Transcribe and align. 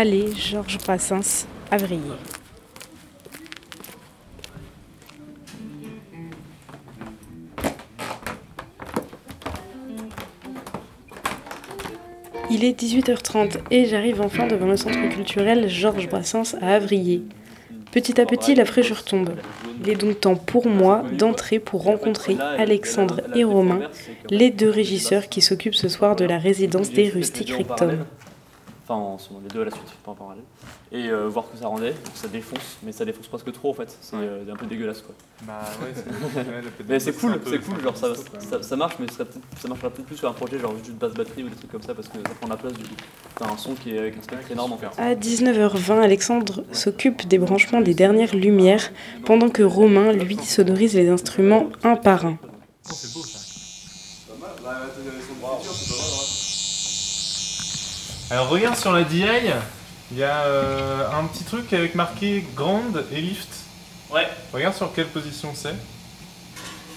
Allée 0.00 0.32
Georges 0.32 0.78
Brassens, 0.78 1.48
Avrier. 1.72 1.98
Il 12.48 12.62
est 12.62 12.80
18h30 12.80 13.56
et 13.72 13.86
j'arrive 13.86 14.20
enfin 14.20 14.46
devant 14.46 14.66
le 14.66 14.76
centre 14.76 15.08
culturel 15.08 15.68
Georges 15.68 16.08
Brassens 16.08 16.54
à 16.62 16.74
Avrier. 16.76 17.24
Petit 17.90 18.20
à 18.20 18.24
petit, 18.24 18.54
la 18.54 18.66
fraîcheur 18.66 19.02
tombe. 19.02 19.30
Il 19.82 19.90
est 19.90 19.96
donc 19.96 20.20
temps 20.20 20.36
pour 20.36 20.68
moi 20.68 21.02
d'entrer 21.10 21.58
pour 21.58 21.82
rencontrer 21.82 22.36
Alexandre 22.56 23.22
et 23.34 23.42
Romain, 23.42 23.80
les 24.30 24.50
deux 24.50 24.70
régisseurs 24.70 25.28
qui 25.28 25.40
s'occupent 25.40 25.74
ce 25.74 25.88
soir 25.88 26.14
de 26.14 26.24
la 26.24 26.38
résidence 26.38 26.92
des 26.92 27.08
rustiques 27.08 27.50
rectum. 27.50 28.04
Enfin, 28.90 29.18
les 29.42 29.48
deux 29.48 29.60
à 29.60 29.64
la 29.66 29.70
suite, 29.70 29.84
pas 30.02 30.12
en 30.12 30.14
parallèle. 30.14 30.44
Et 30.92 31.08
euh, 31.08 31.28
voir 31.28 31.50
que 31.50 31.58
ça 31.58 31.66
rendait, 31.66 31.94
ça 32.14 32.26
défonce, 32.26 32.78
mais 32.82 32.92
ça 32.92 33.04
défonce 33.04 33.26
presque 33.26 33.52
trop 33.52 33.70
en 33.70 33.74
fait, 33.74 33.94
c'est 34.00 34.16
euh, 34.16 34.50
un 34.50 34.56
peu 34.56 34.64
dégueulasse 34.64 35.02
quoi. 35.02 35.14
Bah 35.42 35.60
ouais, 35.82 35.92
c'est 35.94 36.84
Mais 36.88 36.98
c'est 36.98 37.12
cool, 37.12 37.38
c'est 37.44 37.58
cool, 37.58 37.82
genre 37.82 37.96
ça, 37.96 38.08
ça, 38.62 38.76
marche, 38.76 38.94
mais 38.98 39.06
ça, 39.08 39.24
ça 39.60 39.68
marchera 39.68 39.90
peut-être 39.90 40.06
plus 40.06 40.16
sur 40.16 40.30
un 40.30 40.32
projet 40.32 40.58
genre 40.58 40.74
juste 40.82 40.96
basse 40.96 41.12
batterie 41.12 41.42
ou 41.42 41.50
des 41.50 41.56
trucs 41.56 41.70
comme 41.70 41.82
ça 41.82 41.94
parce 41.94 42.08
que 42.08 42.16
ça 42.16 42.34
prend 42.40 42.48
la 42.48 42.56
place 42.56 42.72
du 42.72 42.84
coup. 42.84 42.94
T'as 43.34 43.52
un 43.52 43.58
son 43.58 43.74
qui 43.74 43.94
est 43.94 43.98
avec 43.98 44.16
un 44.16 44.22
spectre 44.22 44.50
énorme 44.50 44.72
en 44.72 44.78
fait. 44.78 44.86
À 44.96 45.14
19h20, 45.14 46.00
Alexandre 46.00 46.64
s'occupe 46.72 47.28
des 47.28 47.38
branchements 47.38 47.82
des 47.82 47.94
dernières 47.94 48.34
lumières 48.34 48.90
pendant 49.26 49.50
que 49.50 49.62
Romain, 49.62 50.12
lui, 50.12 50.38
sonorise 50.38 50.94
les 50.94 51.10
instruments 51.10 51.68
un 51.84 51.96
par 51.96 52.24
un. 52.24 52.38
Oh, 52.42 52.94
c'est 52.94 53.12
beau 53.12 53.22
ça. 53.22 53.38
Alors 58.30 58.48
regarde 58.50 58.76
sur 58.76 58.92
la 58.92 59.04
DI, 59.04 59.24
il 60.12 60.18
y 60.18 60.22
a 60.22 60.40
euh, 60.42 61.08
un 61.10 61.24
petit 61.24 61.44
truc 61.44 61.72
avec 61.72 61.94
marqué 61.94 62.44
grande 62.54 63.04
et 63.10 63.20
lift. 63.22 63.48
Ouais. 64.12 64.28
Regarde 64.52 64.74
sur 64.74 64.92
quelle 64.92 65.06
position 65.06 65.52
c'est. 65.54 65.74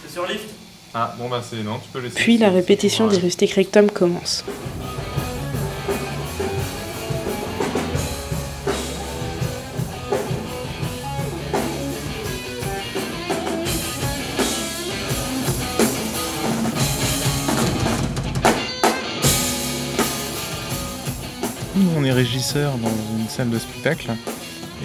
C'est 0.03 0.13
sur 0.13 0.27
lift? 0.27 0.49
Ah 0.93 1.15
bon 1.17 1.29
bah 1.29 1.41
c'est 1.47 1.63
non, 1.63 1.79
tu 1.79 1.89
peux 1.93 1.99
laisser. 1.99 2.15
Puis 2.15 2.37
la 2.37 2.49
répétition 2.49 3.07
des 3.07 3.17
rustiques 3.17 3.53
rectum 3.53 3.89
commence. 3.89 4.43
Est 22.11 22.13
régisseur 22.13 22.77
dans 22.77 22.89
une 23.17 23.27
salle 23.29 23.49
de 23.49 23.57
spectacle 23.57 24.11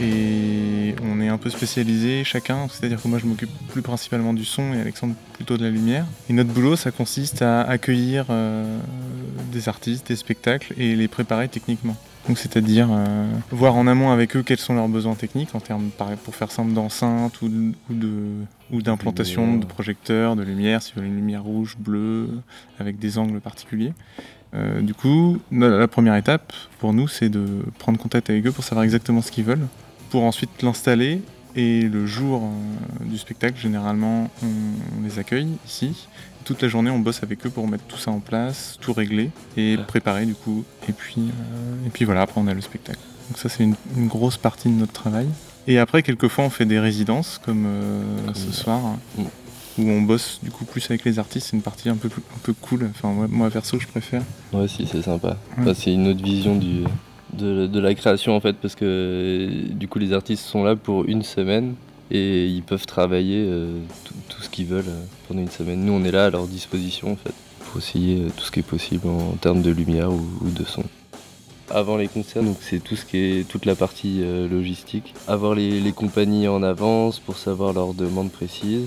et 0.00 0.94
on 1.02 1.20
est 1.20 1.28
un 1.28 1.38
peu 1.38 1.50
spécialisé 1.50 2.22
chacun, 2.22 2.68
c'est-à-dire 2.68 3.02
que 3.02 3.08
moi 3.08 3.18
je 3.18 3.26
m'occupe 3.26 3.50
plus 3.68 3.82
principalement 3.82 4.32
du 4.32 4.44
son 4.44 4.72
et 4.74 4.80
Alexandre 4.80 5.14
plutôt 5.32 5.56
de 5.56 5.64
la 5.64 5.70
lumière. 5.70 6.06
Et 6.28 6.32
notre 6.32 6.50
boulot 6.50 6.76
ça 6.76 6.90
consiste 6.90 7.42
à 7.42 7.62
accueillir 7.62 8.26
euh, 8.30 8.78
des 9.50 9.68
artistes, 9.68 10.08
des 10.08 10.16
spectacles 10.16 10.74
et 10.78 10.94
les 10.94 11.08
préparer 11.08 11.48
techniquement. 11.48 11.96
Donc 12.28 12.38
c'est-à-dire 12.38 12.88
euh, 12.90 13.26
voir 13.50 13.74
en 13.74 13.86
amont 13.86 14.10
avec 14.10 14.36
eux 14.36 14.42
quels 14.42 14.58
sont 14.58 14.74
leurs 14.74 14.88
besoins 14.88 15.14
techniques 15.14 15.54
en 15.54 15.60
termes, 15.60 15.90
pour 16.24 16.34
faire 16.34 16.50
simple, 16.50 16.72
d'enceinte 16.72 17.40
ou, 17.42 17.50
ou 18.72 18.82
d'implantation 18.82 19.56
de, 19.56 19.64
projecteurs, 19.64 20.36
de 20.36 20.42
lumière, 20.42 20.82
si 20.82 20.92
vous 20.92 21.00
voulez 21.00 21.08
une 21.08 21.16
lumière 21.16 21.44
rouge, 21.44 21.76
bleue, 21.78 22.28
avec 22.78 22.98
des 22.98 23.18
angles 23.18 23.40
particuliers. 23.40 23.92
Euh, 24.54 24.80
du 24.80 24.94
coup, 24.94 25.38
la 25.50 25.88
première 25.88 26.16
étape 26.16 26.52
pour 26.78 26.92
nous, 26.92 27.08
c'est 27.08 27.28
de 27.28 27.46
prendre 27.78 27.98
contact 27.98 28.30
avec 28.30 28.46
eux 28.46 28.52
pour 28.52 28.64
savoir 28.64 28.84
exactement 28.84 29.22
ce 29.22 29.30
qu'ils 29.30 29.44
veulent, 29.44 29.66
pour 30.10 30.22
ensuite 30.24 30.62
l'installer. 30.62 31.20
Et 31.56 31.82
le 31.82 32.06
jour 32.06 32.42
euh, 32.42 33.04
du 33.04 33.16
spectacle, 33.16 33.58
généralement, 33.58 34.30
on, 34.42 35.02
les 35.02 35.18
accueille 35.18 35.48
ici. 35.66 36.06
Toute 36.44 36.62
la 36.62 36.68
journée, 36.68 36.90
on 36.90 36.98
bosse 36.98 37.22
avec 37.22 37.44
eux 37.46 37.50
pour 37.50 37.66
mettre 37.66 37.84
tout 37.84 37.96
ça 37.96 38.10
en 38.10 38.20
place, 38.20 38.76
tout 38.80 38.92
régler 38.92 39.30
et 39.56 39.76
préparer 39.88 40.26
du 40.26 40.34
coup. 40.34 40.64
Et 40.88 40.92
puis, 40.92 41.22
euh, 41.22 41.86
et 41.86 41.90
puis 41.90 42.04
voilà, 42.04 42.22
après 42.22 42.40
on 42.40 42.46
a 42.46 42.54
le 42.54 42.60
spectacle. 42.60 43.00
Donc 43.28 43.38
ça, 43.38 43.48
c'est 43.48 43.64
une, 43.64 43.74
grosse 44.06 44.36
partie 44.36 44.68
de 44.68 44.74
notre 44.74 44.92
travail. 44.92 45.26
Et 45.66 45.78
après, 45.80 46.04
quelquefois, 46.04 46.44
on 46.44 46.50
fait 46.50 46.66
des 46.66 46.78
résidences, 46.78 47.40
comme, 47.44 47.66
ce 48.34 48.52
soir. 48.52 48.80
Mm 49.18 49.24
où 49.78 49.88
on 49.88 50.02
bosse 50.02 50.40
du 50.42 50.50
coup 50.50 50.64
plus 50.64 50.84
avec 50.90 51.04
les 51.04 51.18
artistes, 51.18 51.48
c'est 51.50 51.56
une 51.56 51.62
partie 51.62 51.88
un 51.88 51.96
peu, 51.96 52.08
un 52.08 52.38
peu 52.42 52.52
cool. 52.52 52.88
Enfin, 52.90 53.12
moi, 53.28 53.50
perso, 53.50 53.78
je 53.78 53.86
préfère. 53.86 54.22
Ouais, 54.52 54.68
si, 54.68 54.86
c'est 54.86 55.02
sympa. 55.02 55.36
c'est 55.74 55.92
une 55.92 56.08
autre 56.08 56.22
vision 56.22 56.56
du, 56.56 56.84
de, 57.32 57.80
la 57.80 57.94
création 57.94 58.36
en 58.36 58.40
fait, 58.40 58.54
parce 58.54 58.74
que 58.74 59.48
du 59.70 59.88
coup, 59.88 59.98
les 59.98 60.12
artistes 60.12 60.44
sont 60.44 60.64
là 60.64 60.76
pour 60.76 61.04
une 61.04 61.22
semaine 61.22 61.74
et 62.10 62.46
ils 62.46 62.62
peuvent 62.62 62.86
travailler 62.86 63.44
euh, 63.46 63.78
tout, 64.28 64.40
ce 64.40 64.48
qu'ils 64.48 64.66
veulent 64.66 64.84
euh, 64.88 65.04
pendant 65.28 65.40
une 65.40 65.50
semaine. 65.50 65.84
Nous, 65.84 65.92
on 65.92 66.04
est 66.04 66.12
là 66.12 66.26
à 66.26 66.30
leur 66.30 66.46
disposition 66.46 67.12
en 67.12 67.16
fait, 67.16 67.34
pour 67.64 67.78
essayer 67.78 68.20
euh, 68.20 68.28
tout 68.36 68.44
ce 68.44 68.50
qui 68.50 68.60
est 68.60 68.66
possible 68.66 69.08
en, 69.08 69.32
termes 69.32 69.62
de 69.62 69.70
lumière 69.70 70.10
ou, 70.12 70.26
de 70.42 70.64
son 70.64 70.84
avant 71.68 71.96
les 71.96 72.06
concerts, 72.06 72.44
donc 72.44 72.58
c'est 72.60 72.78
tout 72.78 72.94
ce 72.94 73.04
qui 73.04 73.16
est 73.16 73.48
toute 73.48 73.64
la 73.66 73.74
partie 73.74 74.22
logistique. 74.48 75.14
Avoir 75.26 75.56
les, 75.56 75.80
les, 75.80 75.90
compagnies 75.90 76.46
en 76.46 76.62
avance 76.62 77.18
pour 77.18 77.36
savoir 77.36 77.72
leurs 77.72 77.92
demandes 77.92 78.30
précises. 78.30 78.86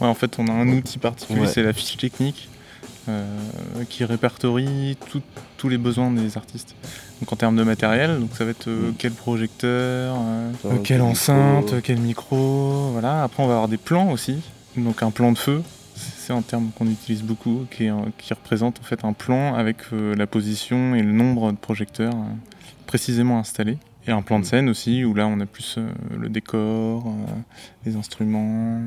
Ouais, 0.00 0.06
en 0.06 0.14
fait, 0.14 0.38
on 0.38 0.46
a 0.46 0.52
un 0.52 0.68
outil 0.68 0.98
particulier, 0.98 1.46
c'est 1.46 1.62
la 1.62 1.72
fiche 1.72 1.96
technique 1.96 2.48
euh, 3.08 3.24
qui 3.88 4.04
répertorie 4.04 4.98
tous 5.56 5.68
les 5.68 5.78
besoins 5.78 6.10
des 6.10 6.36
artistes. 6.36 6.74
Donc 7.20 7.32
en 7.32 7.36
termes 7.36 7.56
de 7.56 7.62
matériel, 7.62 8.20
donc 8.20 8.30
ça 8.34 8.44
va 8.44 8.50
être 8.50 8.68
euh, 8.68 8.90
mm. 8.90 8.94
quel 8.98 9.12
projecteur, 9.12 10.14
euh, 10.18 10.52
quelle 10.84 11.00
enceinte, 11.00 11.80
quel 11.82 11.98
micro, 11.98 12.90
voilà. 12.92 13.22
Après, 13.22 13.42
on 13.42 13.46
va 13.46 13.54
avoir 13.54 13.68
des 13.68 13.78
plans 13.78 14.10
aussi, 14.10 14.40
donc 14.76 15.02
un 15.02 15.10
plan 15.10 15.32
de 15.32 15.38
feu. 15.38 15.62
C'est 15.96 16.34
un 16.34 16.42
terme 16.42 16.70
qu'on 16.76 16.86
utilise 16.86 17.22
beaucoup, 17.22 17.64
qui, 17.70 17.88
qui, 18.18 18.34
représente 18.34 18.78
en 18.78 18.84
fait 18.84 19.04
un 19.04 19.14
plan 19.14 19.54
avec 19.54 19.78
la 19.90 20.26
position 20.26 20.94
et 20.94 21.02
le 21.02 21.10
nombre 21.10 21.50
de 21.50 21.56
projecteurs 21.56 22.12
précisément 22.86 23.38
installés. 23.38 23.78
Et 24.08 24.10
un 24.10 24.22
plan 24.22 24.40
de 24.40 24.44
scène 24.44 24.68
aussi, 24.68 25.04
où 25.04 25.14
là 25.14 25.28
on 25.28 25.38
a 25.38 25.46
plus 25.46 25.78
le 26.18 26.28
décor, 26.28 27.14
les 27.84 27.94
instruments, 27.94 28.80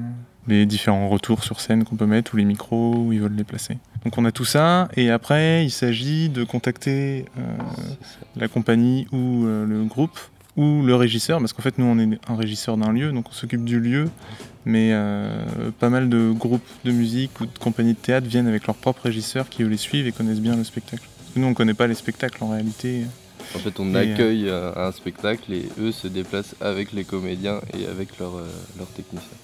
les 0.48 0.66
différents 0.66 1.10
retours 1.10 1.44
sur 1.44 1.60
scène 1.60 1.84
qu'on 1.84 1.96
peut 1.96 2.06
mettre 2.06 2.34
ou 2.34 2.38
les 2.38 2.46
micros 2.46 2.96
où 2.96 3.14
ils 3.14 3.22
veulent 3.22 3.36
les 3.36 3.44
placer. 3.44 3.78
Donc 4.04 4.18
on 4.18 4.26
a 4.26 4.32
tout 4.32 4.46
ça 4.46 4.88
et 4.96 5.12
après 5.12 5.64
il 5.64 5.72
s'agit 5.72 6.30
de 6.30 6.44
contacter 6.44 7.26
euh, 7.38 7.42
la 8.36 8.48
compagnie 8.48 9.08
ou 9.12 9.46
euh, 9.46 9.66
le 9.66 9.84
groupe 9.84 10.20
ou 10.58 10.82
le 10.82 10.96
régisseur 10.96 11.40
parce 11.40 11.54
qu'en 11.54 11.62
fait 11.62 11.78
nous 11.78 11.86
on 11.86 11.98
est 12.00 12.20
un 12.28 12.36
régisseur 12.36 12.76
d'un 12.78 12.92
lieu 12.92 13.12
donc 13.12 13.30
on 13.30 13.32
s'occupe 13.32 13.64
du 13.64 13.80
lieu 13.80 14.10
mais 14.66 14.90
euh, 14.92 15.46
pas 15.80 15.90
mal 15.90 16.10
de 16.10 16.32
groupes 16.32 16.68
de 16.84 16.92
musique 16.92 17.40
ou 17.40 17.46
de 17.46 17.58
compagnies 17.60 17.94
de 17.94 18.00
théâtre 18.00 18.28
viennent 18.28 18.48
avec 18.48 18.66
leur 18.66 18.76
propre 18.76 19.04
régisseur 19.04 19.48
qui 19.48 19.64
eux 19.64 19.68
les 19.68 19.78
suivent 19.78 20.08
et 20.08 20.12
connaissent 20.12 20.42
bien 20.42 20.56
le 20.56 20.64
spectacle. 20.64 21.04
Parce 21.18 21.32
que 21.34 21.40
nous 21.40 21.48
on 21.48 21.54
connaît 21.54 21.74
pas 21.74 21.88
les 21.88 21.96
spectacles 21.96 22.44
en 22.44 22.50
réalité. 22.50 23.06
En 23.56 23.60
fait 23.60 23.80
on 23.80 23.94
accueille 23.96 24.50
un 24.50 24.92
spectacle 24.92 25.52
et 25.54 25.70
eux 25.80 25.92
se 25.92 26.08
déplacent 26.08 26.56
avec 26.62 26.94
les 26.94 27.04
comédiens 27.04 27.60
et 27.78 27.86
avec 27.86 28.18
leurs 28.20 28.40
techniciens. 28.96 29.38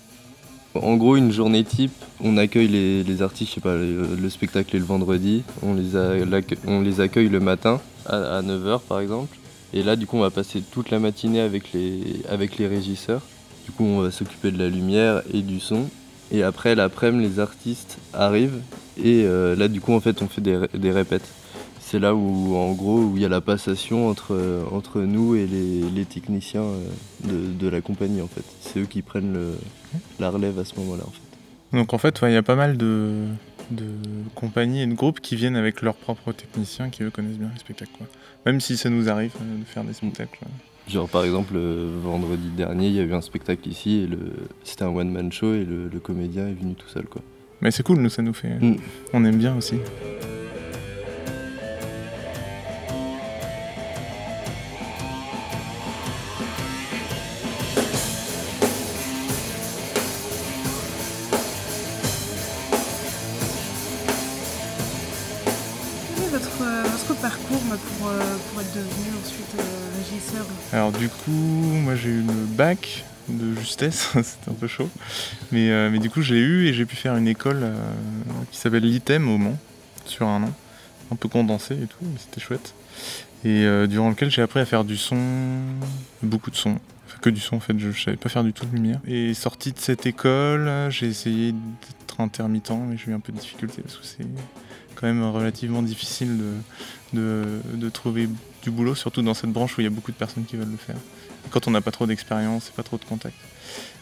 En 0.76 0.96
gros, 0.96 1.16
une 1.16 1.32
journée 1.32 1.64
type, 1.64 1.94
on 2.22 2.38
accueille 2.38 2.68
les, 2.68 3.22
artistes, 3.22 3.52
je 3.52 3.56
sais 3.56 3.62
pas, 3.62 3.76
le, 3.76 4.30
spectacle 4.30 4.76
est 4.76 4.80
le 4.80 4.86
vendredi, 4.86 5.44
on 5.64 5.74
les, 5.74 5.92
on 6.68 6.82
les 6.82 7.02
accueille 7.02 7.30
le 7.30 7.40
matin 7.40 7.82
à, 8.06 8.42
9h 8.42 8.82
par 8.88 9.00
exemple. 9.00 9.38
Et 9.74 9.84
là, 9.84 9.96
du 9.96 10.06
coup, 10.06 10.18
on 10.18 10.22
va 10.22 10.30
passer 10.30 10.62
toute 10.62 10.92
la 10.92 11.00
matinée 11.00 11.42
avec 11.42 11.74
les, 11.74 12.22
avec 12.30 12.58
les 12.58 12.68
régisseurs. 12.68 13.22
Du 13.66 13.72
coup, 13.72 13.84
on 13.84 14.02
va 14.02 14.12
s'occuper 14.12 14.52
de 14.52 14.58
la 14.58 14.70
lumière 14.70 15.22
et 15.34 15.42
du 15.42 15.60
son. 15.60 15.90
Et 16.32 16.44
après, 16.44 16.74
l'après-midi, 16.76 17.28
les 17.28 17.40
artistes 17.40 17.98
arrivent. 18.14 18.62
Et 18.98 19.24
euh, 19.26 19.56
là, 19.56 19.68
du 19.68 19.82
coup, 19.82 19.94
en 19.94 20.00
fait, 20.00 20.22
on 20.22 20.28
fait 20.28 20.42
des, 20.42 20.60
des 20.74 20.92
répètes 20.92 21.28
c'est 21.88 22.00
là 22.00 22.14
où, 22.14 22.54
en 22.58 22.74
gros, 22.74 23.00
où 23.00 23.14
il 23.16 23.22
y 23.22 23.26
a 23.26 23.30
la 23.30 23.40
passation 23.40 24.10
entre, 24.10 24.66
entre 24.74 25.00
nous 25.02 25.36
et 25.36 25.48
les, 25.48 26.04
techniciens 26.04 26.64
euh, 26.64 27.54
de, 27.58 27.70
la 27.70 27.80
compagnie, 27.80 28.22
en 28.22 28.28
fait. 28.28 28.44
C'est 28.60 28.80
eux 28.82 28.86
qui 28.86 29.02
prennent 29.02 29.38
la 30.20 30.30
relève 30.30 30.60
à 30.60 30.66
ce 30.66 30.76
moment-là, 30.80 31.04
en 31.08 31.12
fait. 31.12 31.78
Donc, 31.78 31.94
en 31.94 31.98
fait, 31.98 32.20
il 32.24 32.34
y 32.34 32.36
a 32.36 32.44
pas 32.44 32.58
mal 32.58 32.76
de, 32.76 33.24
compagnies 34.36 34.82
et 34.82 34.88
de 34.88 34.96
groupes 34.96 35.22
qui 35.22 35.38
viennent 35.38 35.56
avec 35.56 35.82
leurs 35.82 35.96
propres 35.96 36.34
techniciens 36.34 36.90
qui, 36.90 37.04
eux, 37.04 37.10
connaissent 37.10 37.38
bien 37.38 37.52
les 37.54 37.60
spectacles, 37.60 38.04
Même 38.46 38.60
si 38.60 38.76
ça 38.76 38.90
nous 38.90 39.08
arrive 39.08 39.32
euh, 39.42 39.60
de 39.60 39.64
faire 39.64 39.86
des 39.86 39.94
spectacles. 39.94 40.40
Genre, 40.90 41.08
par 41.08 41.24
exemple, 41.24 41.58
vendredi 42.04 42.50
dernier, 42.50 42.88
il 42.88 42.96
y 42.96 43.00
a 43.00 43.04
eu 43.04 43.14
un 43.14 43.22
spectacle 43.22 43.66
ici, 43.70 44.00
et 44.00 44.10
c'était 44.66 44.84
un 44.84 44.90
one-man 44.90 45.32
show, 45.32 45.54
et 45.54 45.64
le, 45.64 46.00
comédien 46.02 46.50
est 46.50 46.54
venu 46.54 46.76
tout 46.76 46.90
seul, 46.90 47.06
quoi. 47.06 47.22
Mais 47.62 47.72
c'est 47.72 47.84
cool, 47.84 48.00
nous, 48.00 48.10
ça 48.10 48.22
nous 48.22 48.34
fait... 48.34 48.60
Mm. 48.60 48.76
On 49.14 49.24
aime 49.24 49.38
bien 49.38 49.56
aussi. 49.56 49.76
Pour, 67.78 68.08
pour, 68.08 68.62
être 68.62 68.74
devenu 68.74 69.18
ensuite 69.24 69.56
régisseur 69.98 70.46
Alors 70.74 70.92
du 70.92 71.10
coup, 71.10 71.32
moi 71.32 71.96
j'ai 71.96 72.10
eu 72.10 72.22
le 72.22 72.46
bac 72.46 73.06
de 73.30 73.56
justesse, 73.56 74.10
c'était 74.14 74.52
un 74.52 74.54
peu 74.54 74.68
chaud. 74.68 74.90
Mais, 75.52 75.90
mais 75.90 76.00
du 76.00 76.10
coup, 76.10 76.22
j'ai 76.22 76.40
eu 76.40 76.68
et 76.68 76.74
j'ai 76.74 76.86
pu 76.86 76.96
faire 76.96 77.18
une 77.18 77.28
école 77.28 77.70
qui 78.52 78.58
s'appelle 78.58 78.84
l'ITEM 78.84 79.30
au 79.30 79.38
Mans, 79.38 79.58
sur 80.06 80.28
un 80.28 80.44
an. 80.44 80.54
Un 81.12 81.16
peu 81.16 81.28
condensé 81.28 81.74
et 81.74 81.88
tout, 81.88 81.98
mais 82.02 82.18
c'était 82.20 82.40
chouette. 82.40 82.74
Et 83.44 83.66
durant 83.88 84.10
lequel 84.10 84.32
j'ai 84.32 84.42
appris 84.42 84.62
à 84.62 84.66
faire 84.66 84.86
du 84.86 84.96
son, 84.96 85.18
beaucoup 86.22 86.52
de 86.52 86.56
son 86.56 86.78
que 87.22 87.30
du 87.30 87.40
son 87.40 87.58
en 87.58 87.60
fait, 87.60 87.78
je, 87.78 87.88
ne 87.88 87.94
savais 87.94 88.18
pas 88.18 88.30
faire 88.30 88.44
du 88.44 88.54
tout 88.54 88.66
de 88.66 88.74
lumière. 88.74 89.00
Et 89.08 89.34
sorti 89.34 89.72
de 89.72 89.80
cette 89.80 90.06
école, 90.06 90.70
j'ai 90.90 91.08
essayé 91.08 91.52
d'être 91.52 92.22
intermittent, 92.22 92.72
mais 92.88 92.98
j'ai 92.98 93.12
eu 93.12 93.14
un 93.14 93.20
peu 93.20 93.32
de 93.32 93.38
difficulté 93.38 93.82
parce 93.82 93.98
que 93.98 94.06
c'est 94.06 94.26
quand 95.00 95.08
même 95.08 95.24
relativement 95.24 95.82
difficile 95.82 96.38
de, 97.14 97.62
de, 97.74 97.90
trouver 97.90 98.28
du 98.64 98.72
boulot, 98.72 98.96
surtout 98.96 99.22
dans 99.22 99.34
cette 99.34 99.52
branche 99.52 99.78
où 99.78 99.82
il 99.82 99.86
y 99.86 99.88
a 99.88 99.92
beaucoup 99.92 100.12
de 100.12 100.18
personnes 100.18 100.46
qui 100.46 100.58
veulent 100.58 100.72
le 100.72 100.78
faire. 100.78 100.98
quand 101.52 101.68
on 101.68 101.72
n'a 101.72 101.82
pas 101.82 101.92
trop 101.92 102.06
d'expérience 102.06 102.70
et 102.70 102.72
pas 102.72 102.84
trop 102.84 102.98
de 102.98 103.06
contact. 103.06 103.36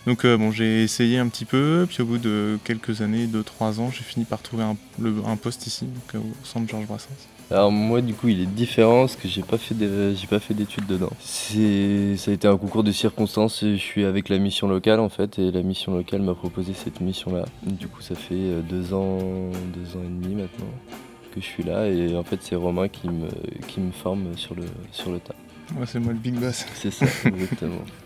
Donc 0.05 0.23
euh, 0.23 0.37
bon, 0.37 0.51
j'ai 0.51 0.83
essayé 0.83 1.17
un 1.17 1.27
petit 1.27 1.45
peu, 1.45 1.85
puis 1.89 2.01
au 2.01 2.05
bout 2.05 2.17
de 2.17 2.57
quelques 2.63 3.01
années, 3.01 3.27
2-3 3.27 3.79
ans, 3.79 3.91
j'ai 3.91 4.03
fini 4.03 4.25
par 4.25 4.41
trouver 4.41 4.63
un, 4.63 5.35
poste 5.35 5.67
ici, 5.67 5.87
au 6.13 6.45
centre 6.45 6.69
Georges 6.69 6.85
Brassens. 6.85 7.34
Alors 7.51 7.71
moi 7.71 8.01
du 8.01 8.13
coup 8.15 8.27
il 8.27 8.41
est 8.41 8.47
différent 8.47 9.01
parce 9.01 9.15
que 9.15 9.27
j'ai 9.27 9.43
pas 9.43 9.57
fait 9.57 9.75
j'ai 9.79 10.27
pas 10.27 10.39
fait 10.39 10.55
d'études 10.55 10.87
dedans. 10.87 11.11
C'est 11.19 12.17
ça 12.17 12.31
a 12.31 12.33
été 12.33 12.47
un 12.47 12.57
concours 12.57 12.83
de 12.83 12.91
circonstances. 12.91 13.61
Je 13.61 13.75
suis 13.75 14.03
avec 14.03 14.29
la 14.29 14.39
mission 14.39 14.67
locale 14.67 14.99
en 14.99 15.09
fait 15.09 15.37
et 15.37 15.51
la 15.51 15.61
mission 15.61 15.93
locale 15.95 16.21
m'a 16.21 16.33
proposé 16.33 16.73
cette 16.73 17.01
mission 17.01 17.35
là. 17.35 17.45
Du 17.63 17.87
coup 17.87 18.01
ça 18.01 18.15
fait 18.15 18.33
euh, 18.33 18.61
deux 18.61 18.93
ans 18.93 19.19
deux 19.73 19.95
ans 19.95 20.03
et 20.03 20.23
demi 20.23 20.35
maintenant 20.35 20.65
que 21.33 21.39
je 21.41 21.45
suis 21.45 21.63
là 21.63 21.87
et 21.87 22.15
en 22.15 22.23
fait 22.23 22.39
c'est 22.41 22.55
Romain 22.55 22.87
qui 22.87 23.09
me 23.09 23.27
qui 23.67 23.79
me 23.79 23.91
forme 23.91 24.35
sur 24.37 24.55
le 24.55 24.63
sur 24.91 25.11
le 25.11 25.19
tas. 25.19 25.35
Moi 25.75 25.85
c'est 25.85 25.99
moi 25.99 26.13
le 26.13 26.19
big 26.19 26.35
boss. 26.35 26.65
C'est 26.73 26.91
ça 26.91 27.05
exactement. 27.25 27.81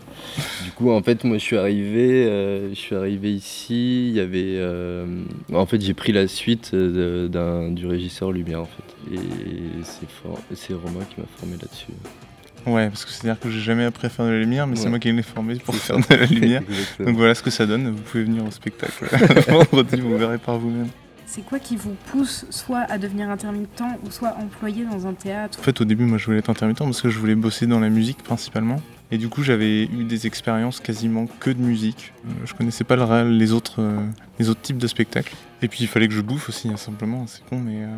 Du 0.64 0.70
coup, 0.72 0.90
en 0.90 1.02
fait, 1.02 1.24
moi, 1.24 1.38
je 1.38 1.42
suis 1.42 1.56
arrivé, 1.56 2.26
euh, 2.26 2.70
je 2.70 2.74
suis 2.74 2.94
arrivé 2.94 3.32
ici. 3.32 4.08
Il 4.08 4.14
y 4.14 4.20
avait, 4.20 4.56
euh, 4.56 5.06
en 5.52 5.66
fait, 5.66 5.80
j'ai 5.80 5.94
pris 5.94 6.12
la 6.12 6.26
suite 6.26 6.74
d'un 6.74 7.70
du 7.70 7.86
régisseur 7.86 8.32
Lumière, 8.32 8.62
en 8.62 8.66
fait. 8.66 9.14
Et 9.14 10.54
c'est 10.54 10.74
Romain 10.74 11.04
qui 11.14 11.20
m'a 11.20 11.26
formé 11.38 11.56
là-dessus. 11.60 11.92
Ouais, 12.66 12.88
parce 12.88 13.04
que 13.04 13.10
c'est-à-dire 13.10 13.40
que 13.40 13.50
j'ai 13.50 13.60
jamais 13.60 13.84
appris 13.84 14.06
à 14.06 14.10
faire 14.10 14.26
de 14.26 14.30
la 14.30 14.38
lumière, 14.38 14.66
mais 14.66 14.76
c'est 14.76 14.88
moi 14.88 14.98
qui 14.98 15.10
l'ai 15.10 15.22
formé 15.22 15.54
pour 15.56 15.74
faire 15.74 15.96
de 15.96 16.14
la 16.14 16.26
lumière. 16.26 16.62
Donc 16.98 17.16
voilà 17.16 17.34
ce 17.34 17.42
que 17.42 17.50
ça 17.50 17.66
donne. 17.66 17.90
Vous 17.90 18.02
pouvez 18.02 18.24
venir 18.24 18.44
au 18.44 18.50
spectacle 18.50 19.06
vendredi, 19.48 20.00
vous 20.00 20.16
verrez 20.16 20.38
par 20.38 20.58
vous-même. 20.58 20.88
C'est 21.26 21.42
quoi 21.42 21.60
qui 21.60 21.76
vous 21.76 21.94
pousse 22.10 22.44
soit 22.50 22.80
à 22.88 22.98
devenir 22.98 23.30
intermittent 23.30 23.82
ou 24.04 24.10
soit 24.10 24.34
employé 24.36 24.84
dans 24.84 25.06
un 25.06 25.12
théâtre? 25.12 25.58
En 25.60 25.62
fait, 25.62 25.80
au 25.80 25.84
début, 25.84 26.04
moi, 26.04 26.18
je 26.18 26.26
voulais 26.26 26.38
être 26.38 26.50
intermittent 26.50 26.80
parce 26.80 27.00
que 27.00 27.08
je 27.08 27.18
voulais 27.18 27.36
bosser 27.36 27.66
dans 27.66 27.78
la 27.80 27.88
musique 27.88 28.22
principalement. 28.22 28.76
Et 29.12 29.18
du 29.18 29.28
coup, 29.28 29.42
j'avais 29.42 29.84
eu 29.84 30.04
des 30.04 30.26
expériences 30.26 30.80
quasiment 30.80 31.26
que 31.26 31.50
de 31.50 31.60
musique. 31.60 32.12
Euh, 32.26 32.30
je 32.44 32.54
connaissais 32.54 32.84
pas 32.84 32.96
le, 32.96 33.30
les, 33.30 33.52
autres, 33.52 33.80
euh, 33.80 34.06
les 34.38 34.48
autres 34.48 34.60
types 34.60 34.78
de 34.78 34.86
spectacles. 34.86 35.34
Et 35.62 35.68
puis, 35.68 35.80
il 35.82 35.88
fallait 35.88 36.06
que 36.06 36.14
je 36.14 36.20
bouffe 36.20 36.48
aussi, 36.48 36.68
hein, 36.68 36.76
simplement. 36.76 37.26
C'est 37.26 37.44
con, 37.44 37.58
mais. 37.58 37.84
Euh, 37.84 37.96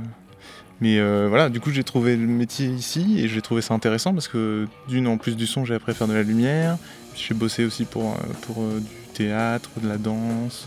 mais 0.81 0.99
voilà, 1.29 1.49
du 1.49 1.61
coup, 1.61 1.71
j'ai 1.71 1.85
trouvé 1.85 2.17
le 2.17 2.27
métier 2.27 2.67
ici 2.67 3.21
et 3.21 3.29
j'ai 3.29 3.41
trouvé 3.41 3.63
ça 3.63 3.73
intéressant 3.73 4.13
parce 4.13 4.27
que, 4.27 4.67
d'une, 4.89 5.07
en 5.07 5.17
plus 5.17 5.37
du 5.37 5.47
son, 5.47 5.65
j'ai 5.65 5.77
appris 5.77 5.93
à 5.93 5.95
faire 5.95 6.09
de 6.09 6.13
la 6.13 6.25
lumière. 6.25 6.77
J'ai 7.15 7.35
bossé 7.35 7.65
aussi 7.65 7.85
pour, 7.85 8.17
pour 8.41 8.57
du 8.57 9.13
théâtre, 9.15 9.71
de 9.81 9.89
la 9.89 9.97
danse, 9.97 10.67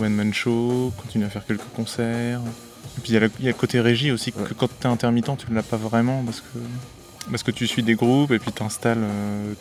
one 0.00 0.14
man 0.14 0.34
show, 0.34 0.92
continuer 1.00 1.26
à 1.26 1.28
faire 1.28 1.46
quelques 1.46 1.68
concerts. 1.76 2.40
Et 2.98 3.00
puis, 3.02 3.12
il 3.12 3.14
y, 3.14 3.18
a 3.18 3.20
le 3.20 3.52
côté 3.52 3.80
régie 3.80 4.10
aussi, 4.10 4.32
que 4.32 4.52
quand 4.52 4.66
tu 4.66 4.88
es 4.88 4.90
intermittent, 4.90 5.36
tu 5.38 5.48
ne 5.48 5.54
l'as 5.54 5.62
pas 5.62 5.76
vraiment 5.76 6.24
parce 6.24 6.40
que 6.40 6.58
parce 7.28 7.42
que 7.42 7.50
tu 7.50 7.66
suis 7.66 7.82
des 7.82 7.94
groupes 7.94 8.30
et 8.30 8.38
puis 8.38 8.52
tu 8.52 8.62
installes, 8.62 9.02
euh, 9.02 9.54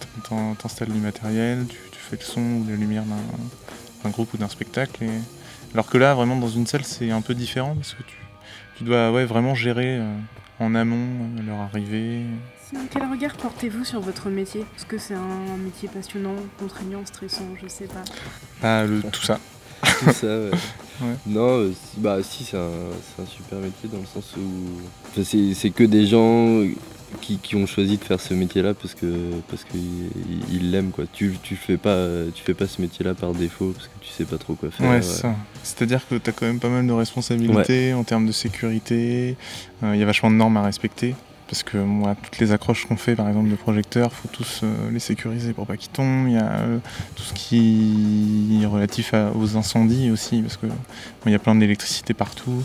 du 0.88 1.00
matériel, 1.00 1.66
tu, 1.68 1.78
fais 2.00 2.16
le 2.16 2.24
son 2.24 2.42
ou 2.42 2.66
la 2.68 2.76
lumière 2.76 3.04
d'un 4.04 4.10
groupe 4.10 4.34
ou 4.34 4.38
d'un 4.38 4.50
spectacle. 4.50 5.06
Alors 5.74 5.88
que 5.88 5.98
là, 5.98 6.14
vraiment, 6.16 6.36
dans 6.36 6.50
une 6.50 6.66
salle, 6.66 6.84
c'est 6.84 7.12
un 7.12 7.22
peu 7.22 7.36
différent 7.36 7.76
parce 7.76 7.94
que 7.94 8.04
tu, 8.78 8.84
dois 8.84 9.12
ouais, 9.12 9.26
vraiment 9.26 9.56
gérer 9.56 9.98
euh, 9.98 10.16
en 10.60 10.74
amont 10.74 10.96
euh, 11.38 11.44
leur 11.46 11.60
arrivée. 11.60 12.24
Quel 12.92 13.04
regard 13.04 13.36
portez-vous 13.36 13.84
sur 13.84 14.00
votre 14.00 14.30
métier? 14.30 14.62
Est-ce 14.76 14.86
que 14.86 14.98
c'est 14.98 15.16
un 15.16 15.58
métier 15.58 15.90
passionnant, 15.90 16.36
contraignant, 16.60 17.06
stressant 17.06 17.48
Je 17.62 17.68
sais 17.68 17.88
pas. 17.88 18.04
Ah, 18.64 18.86
le, 18.86 19.02
tout 19.02 19.24
ça. 19.24 19.40
Tout 20.00 20.12
ça, 20.12 20.28
ouais. 20.28 20.52
Non, 21.26 21.72
bah 21.98 22.18
si, 22.22 22.44
c'est 22.44 22.58
un, 22.58 23.26
super 23.26 23.60
métier 23.60 23.90
dans 23.90 24.00
le 24.00 24.06
sens 24.06 24.36
où 24.38 25.24
c'est 25.24 25.70
que 25.70 25.86
des 25.86 26.06
gens 26.06 26.64
qui, 27.22 27.56
ont 27.56 27.66
choisi 27.66 27.98
de 27.98 28.04
faire 28.04 28.20
ce 28.20 28.34
métier-là 28.34 28.74
parce 28.74 28.94
que 28.94 29.32
parce 29.50 29.64
qu'ils 29.64 30.72
l'aiment 30.72 30.92
quoi. 30.92 31.06
Tu, 31.12 31.38
tu 31.42 31.56
fais 31.56 31.78
pas 31.78 32.06
tu 32.34 32.44
fais 32.44 32.54
pas 32.54 32.68
ce 32.68 32.82
métier-là 32.82 33.14
par 33.14 33.34
défaut 33.34 33.72
parce 33.76 33.88
que 33.88 33.94
tu 34.02 34.10
sais 34.10 34.26
pas 34.26 34.38
trop 34.38 34.56
quoi 34.56 34.72
faire. 34.72 34.90
Ouais, 34.90 35.02
c'est 35.02 35.22
ça. 35.22 35.36
C'est-à-dire 35.64 36.08
que 36.08 36.16
tu 36.16 36.30
as 36.30 36.34
quand 36.34 36.46
même 36.46 36.60
pas 36.60 36.70
mal 36.70 36.86
de 36.86 36.94
responsabilités 36.94 37.94
en 37.94 38.04
termes 38.04 38.26
de 38.26 38.32
sécurité. 38.32 39.36
Euh, 39.84 39.96
il 39.96 40.00
y 40.00 40.04
a 40.04 40.06
vachement 40.06 40.32
de 40.32 40.36
normes 40.36 40.58
à 40.58 40.64
respecter. 40.64 41.16
Parce 41.48 41.64
que 41.64 41.78
moi, 41.78 42.16
toutes 42.22 42.38
les 42.38 42.52
accroches 42.52 42.86
qu'on 42.86 42.96
fait, 42.96 43.16
par 43.16 43.28
exemple, 43.28 43.50
de 43.50 43.56
projecteurs, 43.56 44.14
faut 44.14 44.28
tous 44.32 44.62
euh, 44.64 44.92
les 44.92 45.00
sécuriser 45.00 45.54
pour 45.54 45.66
pas 45.66 45.78
qu'ils 45.78 45.90
tombent. 45.90 46.28
Il 46.28 46.34
y 46.34 46.38
a 46.38 46.60
euh, 46.60 46.78
tout 47.16 47.24
ce 47.24 47.34
qui 47.34 48.59
relatif 48.70 49.14
aux 49.36 49.58
incendies 49.58 50.12
aussi, 50.12 50.42
parce 50.42 50.58
que 50.58 50.68
il 51.26 51.32
y 51.32 51.36
a 51.36 51.40
plein 51.40 51.56
d'électricité 51.56 52.14
partout. 52.14 52.64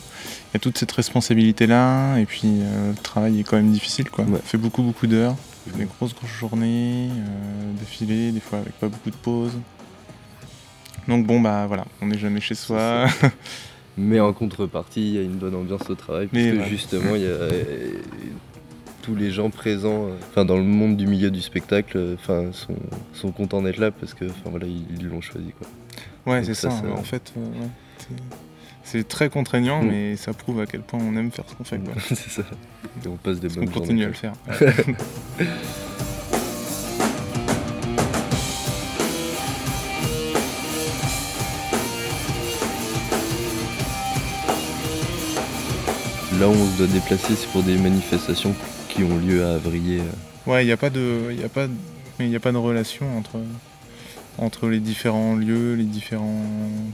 Il 0.51 0.55
y 0.55 0.57
a 0.57 0.61
toute 0.61 0.79
cette 0.79 0.93
responsabilité-là, 0.93 2.19
et 2.19 2.27
puis 2.27 2.43
euh, 2.47 2.91
le 2.91 2.97
travail 3.03 3.41
est 3.41 3.45
quand 3.45 3.57
même 3.57 3.73
difficile. 3.73 4.11
Quoi. 4.11 4.25
On 4.29 4.37
fait 4.37 4.59
beaucoup, 4.59 4.83
beaucoup 4.83 5.07
d'heures, 5.07 5.37
des 5.77 5.85
grosses, 5.85 6.15
grosses 6.15 6.31
journées, 6.31 7.09
d'affilée, 7.79 8.33
des 8.33 8.41
fois 8.41 8.61
avec 8.61 8.73
pas 8.75 8.89
beaucoup 8.89 9.11
de 9.11 9.17
pauses. 9.17 9.59
Donc 11.09 11.27
bon, 11.27 11.41
bah 11.41 11.67
voilà, 11.67 11.85
on 12.01 12.07
n'est 12.07 12.19
jamais 12.19 12.41
chez 12.41 12.55
soi. 12.55 13.07
Mais 13.97 14.19
en 14.19 14.33
contrepartie, 14.33 15.03
il 15.03 15.15
y 15.15 15.19
a 15.19 15.23
une 15.23 15.37
bonne 15.37 15.55
ambiance 15.55 15.89
au 15.89 15.95
travail, 15.95 16.27
parce 16.27 16.43
que 16.43 16.65
justement, 16.65 17.15
il 17.15 17.23
y 17.23 17.27
a 17.27 17.49
tous 19.05 19.15
les 19.15 19.31
gens 19.31 19.51
présents 19.51 20.07
euh, 20.09 20.17
enfin, 20.31 20.47
dans 20.47 20.57
le 20.57 20.63
monde 20.63 20.97
du 20.97 21.07
milieu 21.07 21.31
du 21.31 21.43
spectacle 21.43 21.99
euh, 21.99 22.15
enfin, 22.15 22.53
sont, 22.53 22.77
sont 23.13 23.33
contents 23.33 23.61
d'être 23.61 23.77
là 23.77 23.91
parce 23.91 24.15
que 24.15 24.25
enfin, 24.25 24.49
voilà, 24.51 24.67
ils 24.67 25.07
l'ont 25.07 25.21
choisi. 25.21 25.53
Quoi. 25.59 25.69
Ouais, 26.27 26.43
c'est 26.45 26.55
ça, 26.55 26.69
En 26.69 27.03
fait, 27.03 27.33
euh, 27.37 27.51
c'est 28.83 29.07
très 29.07 29.29
contraignant, 29.29 29.83
mm. 29.83 29.89
mais 29.89 30.17
ça 30.17 30.33
prouve 30.33 30.61
à 30.61 30.67
quel 30.67 30.81
point 30.81 31.01
on 31.03 31.17
aime 31.17 31.31
faire 31.31 31.45
ce 31.49 31.55
qu'on 31.55 31.65
fait. 31.65 31.81
c'est 32.01 32.31
ça. 32.31 32.43
Et 33.05 33.09
on 33.09 33.17
passe 33.17 33.41
des 33.41 33.49
bonnes 33.49 33.69
On 33.69 33.73
continue 33.73 34.05
à 34.05 34.09
le 34.09 34.13
faire. 34.15 34.33
Là 46.41 46.49
où 46.49 46.53
on 46.53 46.67
se 46.67 46.79
doit 46.79 46.87
déplacer, 46.89 47.37
c'est 47.37 47.49
pour 47.49 47.63
des 47.63 47.77
manifestations 47.77 48.55
qui 48.89 49.05
ont 49.05 49.19
lieu 49.19 49.45
à 49.45 49.55
Avrier. 49.55 50.01
Ouais, 50.47 50.65
il 50.65 50.67
n'y 50.67 50.73
a 50.73 50.77
pas 50.77 50.91
de, 50.91 51.31
il 51.31 51.45
a 51.45 51.49
pas, 51.49 51.69
il 52.19 52.35
a 52.35 52.41
pas 52.41 52.51
de 52.51 52.57
relation 52.57 53.07
entre 53.17 53.39
entre 54.39 54.69
les 54.69 54.81
différents 54.81 55.35
lieux, 55.35 55.75
les 55.75 55.85
différents 55.85 56.43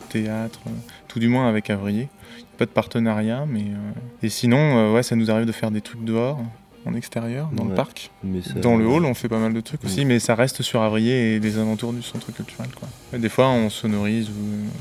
théâtres, 0.09 0.61
tout 1.09 1.18
du 1.18 1.28
moins 1.28 1.49
avec 1.49 1.70
Avrier. 1.70 2.09
Pas 2.59 2.66
de 2.66 2.70
partenariat, 2.70 3.47
mais 3.49 3.62
euh, 3.62 3.92
et 4.23 4.28
sinon, 4.28 4.59
euh, 4.59 4.92
ouais, 4.92 5.02
ça 5.02 5.16
nous 5.16 5.30
arrive 5.30 5.47
de 5.47 5.52
faire 5.52 5.70
des 5.70 5.80
trucs 5.80 6.04
dehors, 6.04 6.38
en 6.87 6.94
extérieur, 6.94 7.49
dans 7.52 7.64
le 7.64 7.75
parc. 7.75 8.11
Dans 8.56 8.76
le 8.76 8.87
hall, 8.87 9.04
on 9.04 9.14
fait 9.14 9.28
pas 9.28 9.38
mal 9.38 9.52
de 9.52 9.61
trucs 9.61 9.85
aussi, 9.85 10.04
mais 10.04 10.18
ça 10.18 10.35
reste 10.35 10.62
sur 10.62 10.82
Avrier 10.82 11.37
et 11.37 11.40
les 11.40 11.59
alentours 11.59 11.92
du 11.92 12.02
centre 12.02 12.32
culturel. 12.32 12.68
Quoi. 12.75 13.18
des 13.18 13.28
fois, 13.28 13.49
on 13.49 13.70
sonorise 13.70 14.30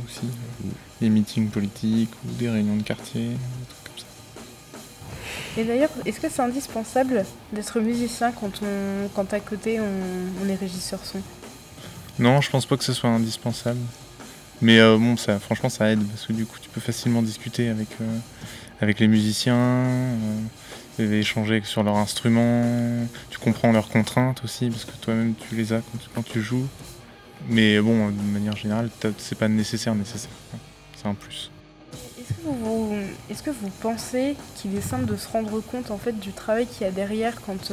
aussi 0.06 0.26
euh, 0.26 0.70
des 1.02 1.10
meetings 1.10 1.50
politiques 1.50 2.12
ou 2.26 2.32
des 2.38 2.50
réunions 2.50 2.76
de 2.76 2.84
quartier. 2.84 3.32
Et 5.58 5.64
d'ailleurs, 5.64 5.90
est-ce 6.06 6.20
que 6.20 6.30
c'est 6.30 6.42
indispensable 6.42 7.26
d'être 7.52 7.80
musicien 7.80 8.32
quand, 8.32 8.62
on, 8.62 9.10
quand 9.16 9.34
à 9.34 9.40
côté 9.40 9.80
on, 9.80 10.48
est 10.48 10.56
régisseur 10.56 11.00
son? 11.04 11.20
Non, 12.20 12.42
je 12.42 12.50
pense 12.50 12.66
pas 12.66 12.76
que 12.76 12.84
ce 12.84 12.94
soit 12.94 13.10
indispensable. 13.10 13.80
Mais 14.62 14.80
euh, 14.80 14.98
bon, 14.98 15.16
ça, 15.16 15.40
franchement, 15.40 15.70
ça 15.70 15.90
aide 15.90 16.06
parce 16.06 16.26
que 16.26 16.34
du 16.34 16.46
coup, 16.46 16.58
tu 16.62 16.70
peux 16.70 16.82
facilement 16.82 17.22
discuter 17.22 17.70
avec, 17.70 17.88
euh, 18.02 18.18
avec 18.82 19.00
les 19.00 19.08
musiciens, 19.08 19.56
euh, 19.56 21.20
échanger 21.20 21.62
sur 21.64 21.82
leurs 21.82 21.96
instruments. 21.96 23.08
Tu 23.30 23.40
comprends 23.40 23.72
leurs 23.72 23.88
contraintes 23.88 24.44
aussi 24.44 24.70
parce 24.70 24.84
que 24.84 24.92
toi-même, 25.00 25.34
tu 25.36 25.56
les 25.56 25.72
as 25.72 25.82
quand 26.14 26.24
tu, 26.24 26.42
joues. 26.42 26.68
Mais 27.48 27.80
bon, 27.80 28.10
de 28.10 28.22
manière 28.34 28.58
générale, 28.58 28.90
c'est 29.18 29.38
pas 29.38 29.48
nécessaire, 29.48 29.96
nécessaire. 29.96 30.32
C'est 30.98 31.08
un 31.08 31.14
plus. 31.14 31.52
Est-ce 33.30 33.44
que 33.44 33.50
vous 33.50 33.70
pensez 33.82 34.36
qu'il 34.56 34.76
est 34.76 34.82
simple 34.82 35.06
de 35.06 35.16
se 35.16 35.28
rendre 35.30 35.62
compte 35.62 35.90
en 35.90 35.98
fait 35.98 36.20
du 36.20 36.34
travail 36.34 36.68
qu'il 36.68 36.82
y 36.82 36.90
a 36.90 36.92
derrière 36.92 37.40
quand 37.42 37.72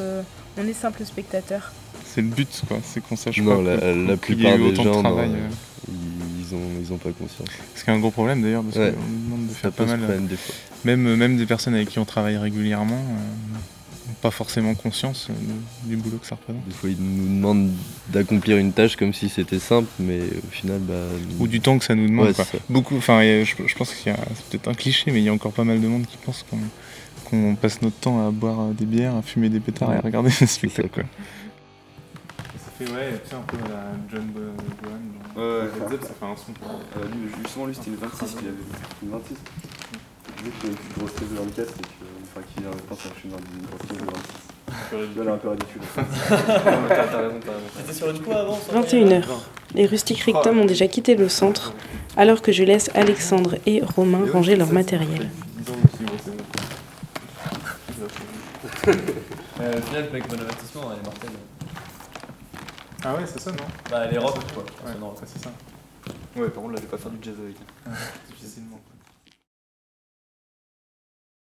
on 0.56 0.68
est 0.68 0.72
simple 0.72 1.04
spectateur? 1.04 1.72
C'est 2.16 2.22
le 2.22 2.28
but, 2.28 2.62
quoi. 2.66 2.78
C'est 2.82 3.00
qu'on 3.06 3.14
sache 3.14 3.38
non, 3.42 3.62
la, 3.62 3.76
la 3.94 4.16
plupart 4.16 4.56
des 4.56 4.74
gens, 4.74 4.86
euh, 5.04 5.26
ils 5.88 6.54
ont, 6.54 6.60
ils 6.82 6.92
ont 6.92 6.96
pas 6.96 7.10
conscience. 7.10 7.48
Ce 7.74 7.84
qui 7.84 7.90
est 7.90 7.92
un 7.92 7.98
gros 7.98 8.10
problème 8.10 8.40
d'ailleurs, 8.42 8.62
parce 8.64 8.76
Ouais. 8.76 8.92
qu'on 8.92 9.06
nous 9.12 9.24
demande 9.36 9.48
de 9.48 9.52
faire 9.54 9.70
pas 9.70 9.84
mal. 9.86 9.98
problème 9.98 10.26
des 10.26 10.36
fois. 10.36 10.54
Même, 10.84 11.14
même 11.16 11.36
des 11.36 11.46
personnes 11.46 11.74
avec 11.74 11.90
qui 11.90 11.98
on 11.98 12.04
travaille 12.06 12.36
régulièrement 12.38 12.94
euh, 12.96 13.58
n'ont 14.08 14.14
pas 14.22 14.30
forcément 14.30 14.74
conscience 14.74 15.28
euh, 15.30 15.34
de- 15.84 15.90
du 15.90 15.96
boulot 15.96 16.16
que 16.16 16.26
ça 16.26 16.36
représente. 16.36 16.64
Des 16.66 16.72
fois, 16.74 16.88
ils 16.88 16.96
nous 16.98 17.36
demandent 17.36 17.70
d'accomplir 18.08 18.56
une 18.56 18.72
tâche 18.72 18.96
comme 18.96 19.12
si 19.12 19.28
c'était 19.28 19.58
simple, 19.58 19.88
mais 19.98 20.20
au 20.20 20.50
final, 20.50 20.78
bah. 20.80 20.94
Ou 21.38 21.48
du 21.48 21.60
temps 21.60 21.78
que 21.78 21.84
ça 21.84 21.94
nous 21.94 22.06
demande. 22.08 22.28
Ouais, 22.28 22.32
quoi. 22.34 22.46
Beaucoup, 22.70 22.96
enfin, 22.96 23.20
je, 23.22 23.44
je 23.66 23.74
pense 23.74 23.92
qu'il 23.94 24.10
y 24.10 24.14
a, 24.14 24.18
c'est 24.36 24.46
peut-être 24.48 24.68
un 24.68 24.74
cliché, 24.74 25.10
mais 25.10 25.18
il 25.20 25.24
y 25.24 25.28
a 25.28 25.32
encore 25.34 25.52
pas 25.52 25.64
mal 25.64 25.80
de 25.82 25.86
monde 25.86 26.06
qui 26.06 26.16
pense 26.24 26.44
qu'on 26.50 26.56
qu'on 27.28 27.56
passe 27.56 27.82
notre 27.82 27.96
temps 27.96 28.24
à 28.24 28.30
boire 28.30 28.60
euh, 28.60 28.72
des 28.72 28.86
bières, 28.86 29.16
à 29.16 29.20
fumer 29.22 29.48
des 29.48 29.58
pétards 29.58 29.92
et 29.92 29.96
à 29.96 30.00
regarder 30.00 30.30
des 30.40 30.46
spectacles. 30.46 31.04
Fait 32.76 32.92
ouais, 32.92 33.20
tu 33.24 33.30
sais, 33.30 33.36
un 33.36 33.40
peu 33.40 33.56
la 33.56 33.92
John 34.10 34.26
Bohan. 34.26 34.52
Ouais, 35.36 35.60
ouais. 35.62 35.98
ça 36.02 36.08
fait 36.08 36.26
un 36.26 36.36
son. 36.36 36.52
Euh, 36.62 37.04
lui, 37.12 37.30
justement, 37.42 37.66
lui, 37.66 37.74
c'était 37.74 37.90
une 37.90 37.96
26 37.96 38.34
qu'il 38.34 38.48
avait. 38.48 38.56
Une 39.02 39.10
26. 39.10 39.34
Il 40.28 40.44
disait 40.44 40.56
qu'il 40.60 40.70
avait 40.70 40.78
une 40.78 40.98
grosse 40.98 41.14
tête 41.14 41.30
de 41.30 41.36
24 41.36 41.60
et 41.60 41.64
que, 41.64 41.86
enfin, 42.24 42.46
qu'il 42.54 42.66
avait 42.66 42.76
pas 42.76 42.96
cherché 42.96 43.22
une 43.24 43.66
grosse 43.66 43.88
tête 43.88 43.98
de 43.98 44.04
26. 44.04 44.56
Tu 44.66 44.96
vois, 44.96 45.22
elle 45.22 45.28
est 45.28 45.32
un 45.32 45.36
peu 45.36 45.48
ridicule. 45.48 45.82
T'as 45.94 46.02
t'as 46.04 47.18
raison, 47.18 47.40
t'as 47.44 47.52
raison. 47.52 47.66
C'était 47.76 47.92
sur 47.92 48.10
une 48.10 48.20
quoi 48.20 48.36
avant 48.36 48.58
21h. 48.74 49.24
Les 49.74 49.86
rustiques 49.86 50.20
Rictum 50.20 50.60
ont 50.60 50.64
déjà 50.64 50.86
quitté 50.86 51.14
le 51.14 51.28
centre, 51.28 51.72
alors 52.16 52.42
que 52.42 52.52
je 52.52 52.64
laisse 52.64 52.90
Alexandre 52.94 53.56
et 53.66 53.82
Romain 53.82 54.24
ranger 54.32 54.56
leur 54.56 54.72
matériel. 54.72 55.30
Euh, 59.58 59.78
au 59.78 59.82
final, 59.82 60.04
avec 60.12 60.30
mon 60.30 60.38
avertissement, 60.38 60.82
elle 60.92 60.98
est 60.98 61.04
mortelle. 61.04 61.30
Ah 63.08 63.14
ouais, 63.14 63.24
c'est 63.24 63.38
ça, 63.40 63.52
non 63.52 63.58
Bah, 63.88 64.02
elle 64.04 64.14
est 64.14 64.18
rock, 64.18 64.34
quoi. 64.52 64.64
Ouais, 64.84 64.98
Non, 64.98 65.14
c'est 65.16 65.38
ça. 65.38 65.50
Ouais, 66.34 66.48
par 66.48 66.60
contre, 66.64 66.74
là, 66.74 66.78
je 66.78 66.82
vais 66.82 66.88
pas 66.88 66.98
faire 66.98 67.12
du 67.12 67.18
jazz 67.22 67.36
avec. 67.38 67.56
Difficilement. 68.36 68.80